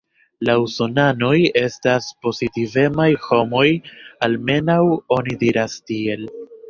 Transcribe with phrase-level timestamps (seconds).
[0.47, 3.65] La Usonanoj estas pozitivemaj homoj,
[4.29, 4.81] almenaŭ
[5.19, 6.27] oni diras tiel.